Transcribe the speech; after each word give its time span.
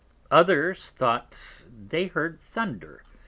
Others 0.31 0.89
thought 0.89 1.37
they 1.69 2.07
heard 2.07 2.33
it 2.37 2.41
thunder. 2.41 3.03